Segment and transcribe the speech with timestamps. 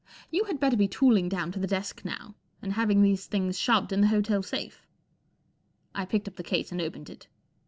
[0.31, 3.91] You had better be tooling down to the desk now and having these things shoved
[3.93, 4.81] in the hotel safe/'
[5.93, 7.27] I picked up the case and opened it.